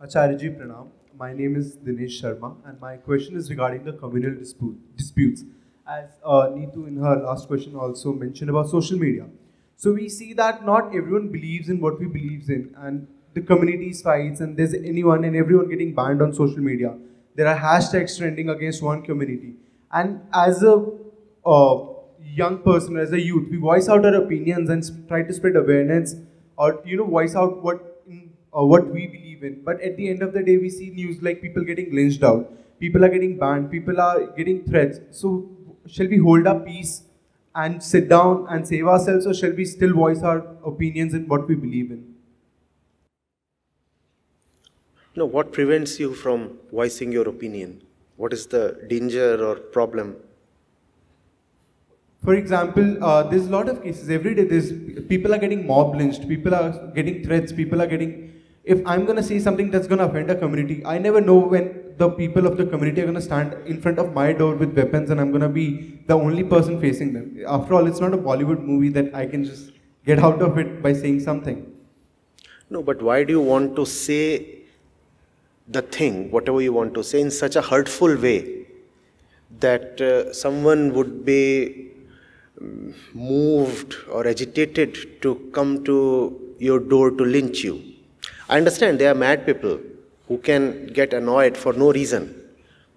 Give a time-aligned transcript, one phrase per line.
[0.00, 0.90] Acharyaji Pranam.
[1.18, 5.42] My name is Dinesh Sharma, and my question is regarding the communal dispute, disputes.
[5.88, 9.26] As uh, Neetu in her last question also mentioned about social media.
[9.74, 14.00] So we see that not everyone believes in what we believe in, and the communities
[14.00, 16.94] fights, and there's anyone and everyone getting banned on social media.
[17.34, 19.54] There are hashtags trending against one community,
[19.90, 20.76] and as a
[21.44, 21.76] uh,
[22.22, 26.14] young person, as a youth, we voice out our opinions and try to spread awareness,
[26.56, 27.87] or you know, voice out what
[28.58, 29.62] uh, what we believe in.
[29.64, 32.52] But at the end of the day, we see news like people getting lynched out,
[32.80, 35.00] people are getting banned, people are getting threats.
[35.10, 35.48] So
[35.86, 37.02] shall we hold our peace
[37.54, 41.48] and sit down and save ourselves, or shall we still voice our opinions and what
[41.48, 42.14] we believe in?
[45.16, 47.82] No, what prevents you from voicing your opinion?
[48.16, 50.16] What is the danger or problem?
[52.22, 54.44] For example, uh, there's a lot of cases every day.
[54.44, 54.72] There's
[55.08, 58.37] people are getting mob lynched, people are getting threats, people are getting.
[58.74, 62.08] If I'm gonna say something that's gonna offend a community, I never know when the
[62.10, 65.20] people of the community are gonna stand in front of my door with weapons, and
[65.20, 67.42] I'm gonna be the only person facing them.
[67.46, 69.72] After all, it's not a Bollywood movie that I can just
[70.04, 71.64] get out of it by saying something.
[72.70, 74.58] No, but why do you want to say
[75.66, 78.66] the thing, whatever you want to say, in such a hurtful way
[79.60, 81.92] that uh, someone would be
[82.62, 85.98] mm, moved or agitated to come to
[86.58, 87.82] your door to lynch you?
[88.48, 89.78] I understand there are mad people
[90.26, 92.34] who can get annoyed for no reason,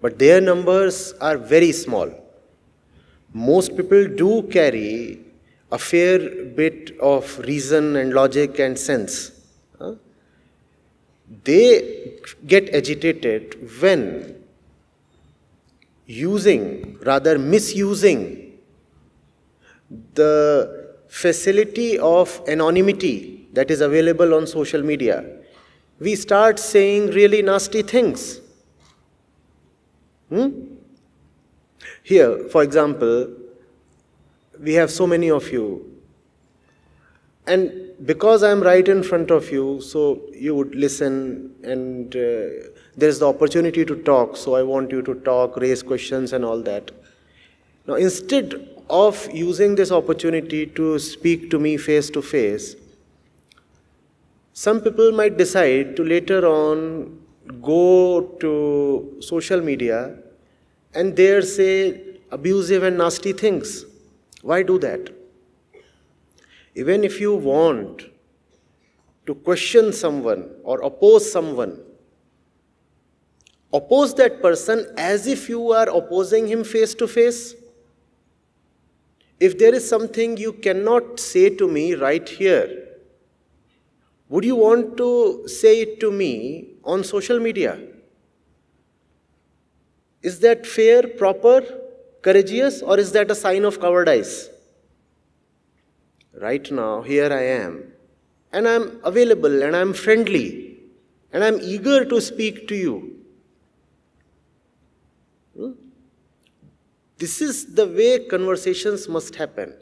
[0.00, 2.10] but their numbers are very small.
[3.34, 5.20] Most people do carry
[5.70, 9.32] a fair bit of reason and logic and sense.
[11.44, 14.36] They get agitated when
[16.06, 18.58] using, rather misusing,
[20.14, 25.24] the facility of anonymity that is available on social media,
[26.02, 28.40] we start saying really nasty things.
[30.28, 30.48] Hmm?
[32.02, 33.28] Here, for example,
[34.58, 35.88] we have so many of you,
[37.46, 37.72] and
[38.06, 43.28] because I'm right in front of you, so you would listen, and uh, there's the
[43.28, 46.90] opportunity to talk, so I want you to talk, raise questions, and all that.
[47.86, 52.76] Now, instead of using this opportunity to speak to me face to face,
[54.52, 57.18] some people might decide to later on
[57.62, 60.14] go to social media
[60.94, 63.86] and there say abusive and nasty things.
[64.42, 65.08] Why do that?
[66.74, 68.04] Even if you want
[69.26, 71.80] to question someone or oppose someone,
[73.72, 77.54] oppose that person as if you are opposing him face to face.
[79.40, 82.81] If there is something you cannot say to me right here,
[84.32, 87.78] would you want to say it to me on social media?
[90.22, 91.60] Is that fair, proper,
[92.22, 94.48] courageous, or is that a sign of cowardice?
[96.40, 97.92] Right now, here I am,
[98.54, 100.78] and I'm available, and I'm friendly,
[101.30, 102.96] and I'm eager to speak to you.
[105.54, 105.72] Hmm?
[107.18, 109.74] This is the way conversations must happen.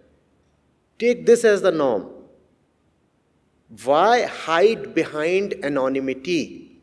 [0.98, 2.19] Take this as the norm.
[3.84, 6.80] Why hide behind anonymity?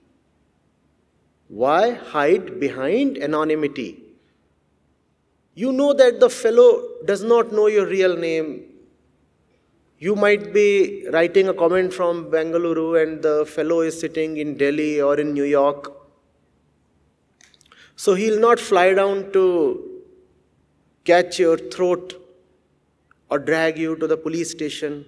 [1.49, 4.03] Why hide behind anonymity?
[5.53, 8.63] You know that the fellow does not know your real name.
[9.99, 15.01] You might be writing a comment from Bengaluru and the fellow is sitting in Delhi
[15.01, 15.91] or in New York.
[17.95, 20.03] So he'll not fly down to
[21.03, 22.13] catch your throat
[23.29, 25.05] or drag you to the police station.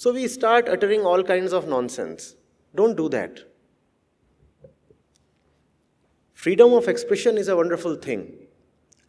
[0.00, 2.34] So we start uttering all kinds of nonsense.
[2.74, 3.40] Don't do that.
[6.32, 8.32] Freedom of expression is a wonderful thing.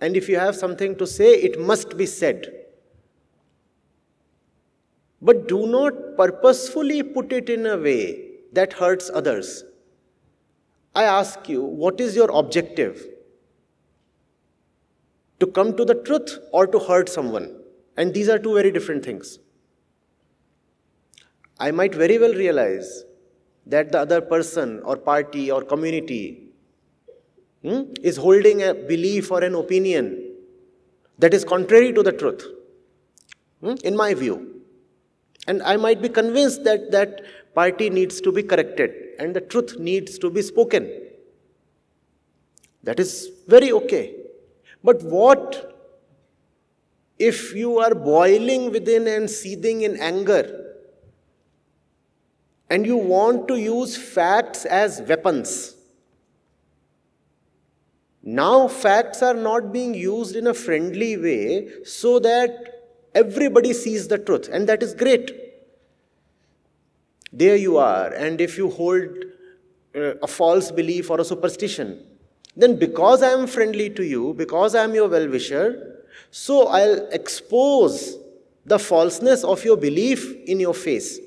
[0.02, 2.52] And if you have something to say, it must be said.
[5.22, 9.64] But do not purposefully put it in a way that hurts others.
[10.93, 13.02] I ask you, what is your objective?
[15.40, 17.61] To come to the truth or to hurt someone?
[17.96, 19.40] And these are two very different things.
[21.67, 23.03] I might very well realize
[23.67, 26.49] that the other person or party or community
[27.63, 30.08] hmm, is holding a belief or an opinion
[31.19, 32.47] that is contrary to the truth,
[33.61, 34.61] hmm, in my view.
[35.47, 37.22] And I might be convinced that that
[37.53, 40.91] party needs to be corrected and the truth needs to be spoken.
[42.84, 44.16] That is very okay.
[44.84, 45.78] But what
[47.19, 50.60] if you are boiling within and seething in anger
[52.72, 55.76] and you want to use facts as weapons.
[58.23, 64.18] Now, facts are not being used in a friendly way so that everybody sees the
[64.18, 65.32] truth, and that is great.
[67.34, 69.09] There you are, and if you hold
[69.94, 72.06] uh, a false belief or a superstition,
[72.56, 77.06] then because I am friendly to you, because I am your well wisher, so I'll
[77.09, 78.17] expose
[78.66, 81.20] the falseness of your belief in your face.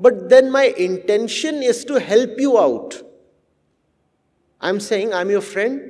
[0.00, 3.02] But then my intention is to help you out.
[4.58, 5.82] I'm saying I'm your friend,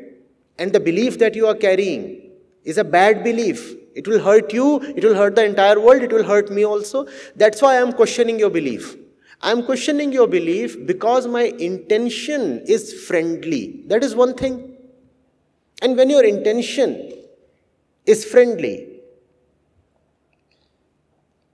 [0.58, 2.32] and the belief that you are carrying
[2.64, 3.72] is a bad belief.
[3.94, 7.06] It will hurt you, it will hurt the entire world, it will hurt me also.
[7.36, 8.96] That's why I'm questioning your belief.
[9.42, 13.84] I'm questioning your belief because my intention is friendly.
[13.86, 14.76] That is one thing.
[15.82, 17.12] And when your intention
[18.06, 19.00] is friendly,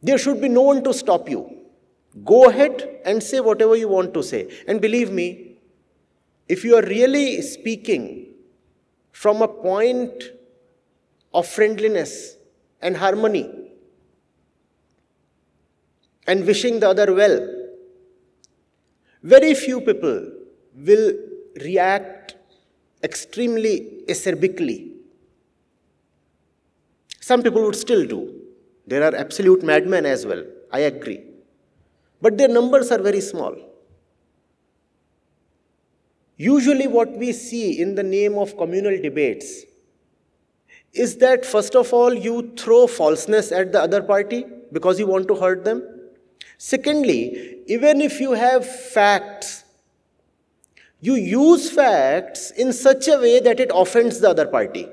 [0.02, 1.55] there should be no one to stop you.
[2.24, 4.48] Go ahead and say whatever you want to say.
[4.66, 5.58] And believe me,
[6.48, 8.28] if you are really speaking
[9.12, 10.24] from a point
[11.34, 12.36] of friendliness
[12.80, 13.50] and harmony
[16.26, 17.54] and wishing the other well,
[19.22, 20.32] very few people
[20.74, 21.12] will
[21.62, 22.36] react
[23.02, 24.92] extremely acerbically.
[27.20, 28.40] Some people would still do.
[28.86, 31.24] There are absolute madmen as well, I agree.
[32.20, 33.56] But their numbers are very small.
[36.36, 39.64] Usually, what we see in the name of communal debates
[40.92, 45.28] is that, first of all, you throw falseness at the other party because you want
[45.28, 45.82] to hurt them.
[46.58, 49.64] Secondly, even if you have facts,
[51.00, 54.88] you use facts in such a way that it offends the other party.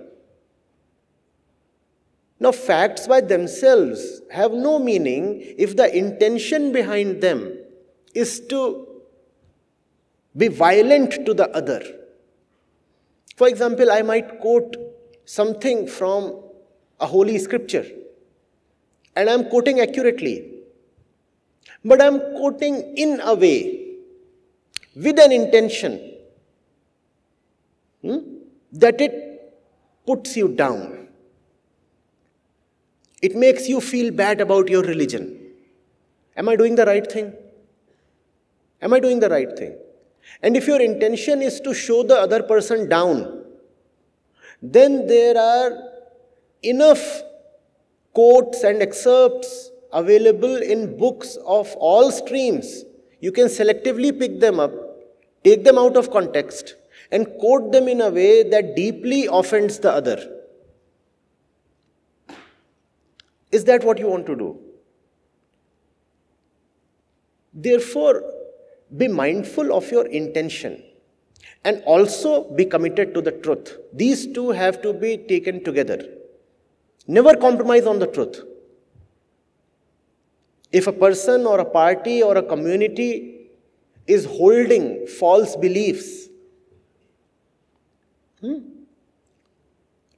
[2.43, 7.57] Now, facts by themselves have no meaning if the intention behind them
[8.13, 8.61] is to
[10.35, 11.81] be violent to the other.
[13.37, 14.75] For example, I might quote
[15.25, 16.41] something from
[16.99, 17.85] a holy scripture,
[19.15, 20.53] and I'm quoting accurately
[21.85, 23.95] but I'm quoting in a way
[24.95, 26.13] with an intention
[28.01, 28.17] hmm,
[28.71, 29.53] that it
[30.05, 31.02] puts you down.
[33.27, 35.39] It makes you feel bad about your religion.
[36.35, 37.33] Am I doing the right thing?
[38.81, 39.77] Am I doing the right thing?
[40.41, 43.45] And if your intention is to show the other person down,
[44.61, 45.71] then there are
[46.63, 47.23] enough
[48.13, 52.83] quotes and excerpts available in books of all streams.
[53.21, 54.73] You can selectively pick them up,
[55.45, 56.75] take them out of context,
[57.09, 60.32] and quote them in a way that deeply offends the other.
[63.53, 64.59] Is that what you want to do?
[67.53, 68.23] Therefore,
[68.97, 70.83] be mindful of your intention
[71.63, 73.77] and also be committed to the truth.
[73.93, 76.03] These two have to be taken together.
[77.05, 78.41] Never compromise on the truth.
[80.71, 83.51] If a person or a party or a community
[84.07, 86.27] is holding false beliefs,
[88.41, 88.57] hmm,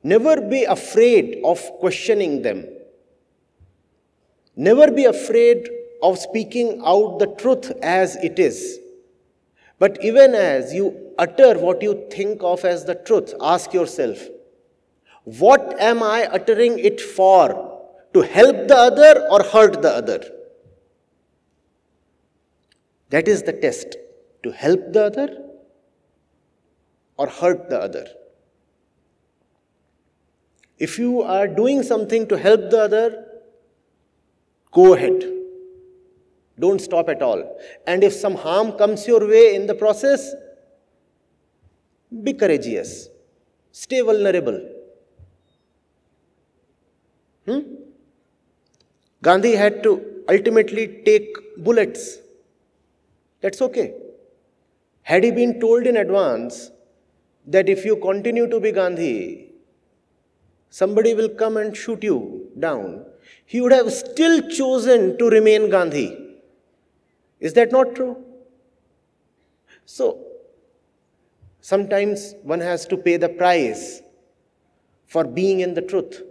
[0.04, 2.66] never be afraid of questioning them.
[4.56, 5.70] Never be afraid
[6.02, 8.80] of speaking out the truth as it is.
[9.80, 14.20] But even as you utter what you think of as the truth, ask yourself,
[15.26, 17.74] what am I uttering it for?
[18.14, 20.24] To help the other or hurt the other?
[23.10, 23.98] That is the test
[24.44, 25.44] to help the other
[27.18, 28.08] or hurt the other.
[30.78, 33.25] If you are doing something to help the other,
[34.78, 35.24] go ahead.
[36.60, 37.42] Don't stop at all.
[37.86, 40.34] And if some harm comes your way in the process,
[42.24, 43.10] be courageous.
[43.72, 44.60] Stay vulnerable.
[47.46, 47.60] Hmm?
[49.22, 52.20] Gandhi had to ultimately take bullets
[53.46, 53.94] that's okay.
[55.04, 56.72] Had he been told in advance
[57.46, 59.52] that if you continue to be Gandhi,
[60.72, 63.06] somebody will come and shoot you down,
[63.46, 66.18] he would have still chosen to remain Gandhi.
[67.40, 68.24] Is that not true?
[69.86, 70.26] So,
[71.62, 74.02] sometimes one has to pay the price
[75.06, 76.22] for being in the truth.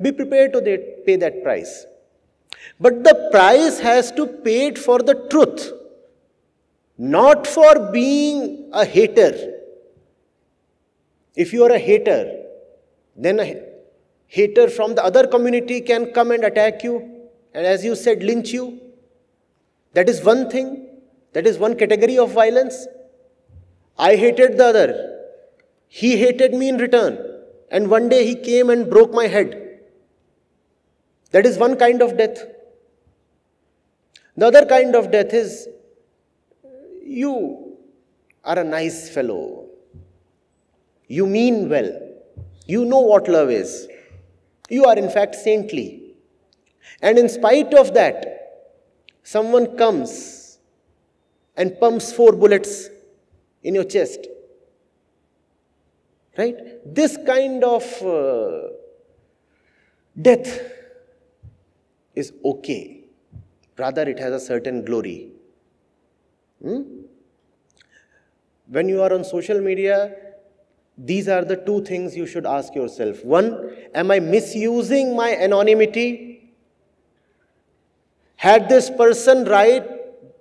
[0.00, 0.60] Be prepared to
[1.06, 1.86] pay that price.
[2.80, 5.72] But the price has to be paid for the truth
[6.98, 9.52] not for being a hater.
[11.34, 12.44] If you are a hater,
[13.14, 13.62] then a
[14.26, 18.50] hater from the other community can come and attack you, and as you said, lynch
[18.50, 18.80] you.
[19.94, 20.88] That is one thing.
[21.32, 22.86] That is one category of violence.
[23.98, 25.20] I hated the other.
[25.88, 27.18] He hated me in return.
[27.70, 29.80] And one day he came and broke my head.
[31.30, 32.44] That is one kind of death.
[34.36, 35.68] The other kind of death is
[37.02, 37.76] you
[38.44, 39.66] are a nice fellow.
[41.08, 42.00] You mean well.
[42.66, 43.88] You know what love is.
[44.68, 46.14] You are, in fact, saintly.
[47.00, 48.36] And in spite of that,
[49.22, 50.58] someone comes
[51.56, 52.88] and pumps four bullets
[53.62, 54.26] in your chest.
[56.36, 56.56] Right?
[56.84, 58.68] This kind of uh,
[60.20, 60.60] death
[62.14, 63.04] is okay.
[63.78, 65.30] Rather, it has a certain glory.
[66.62, 66.82] Hmm?
[68.68, 70.25] When you are on social media,
[70.98, 73.24] these are the two things you should ask yourself.
[73.24, 76.52] One, am I misusing my anonymity?
[78.36, 79.84] Had this person right,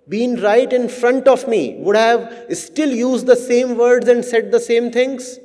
[0.08, 4.24] been right in front of me, would I have still used the same words and
[4.24, 5.40] said the same things?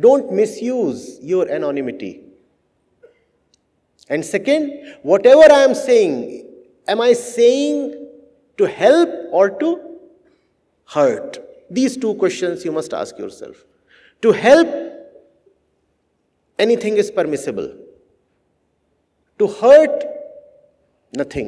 [0.00, 2.22] Don't misuse your anonymity.
[4.08, 6.46] And second, whatever I am saying,
[6.88, 8.08] am I saying
[8.56, 9.98] to help or to
[10.86, 11.51] hurt?
[11.72, 13.64] These two questions you must ask yourself.
[14.20, 14.68] To help,
[16.58, 17.74] anything is permissible.
[19.38, 20.04] To hurt,
[21.16, 21.40] nothing